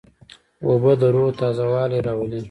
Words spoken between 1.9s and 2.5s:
راولي.